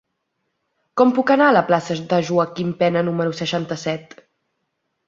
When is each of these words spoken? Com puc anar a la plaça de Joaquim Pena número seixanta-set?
Com 1.01 1.13
puc 1.17 1.33
anar 1.35 1.49
a 1.51 1.55
la 1.57 1.63
plaça 1.69 1.99
de 2.15 2.21
Joaquim 2.31 2.75
Pena 2.83 3.07
número 3.13 3.39
seixanta-set? 3.43 4.19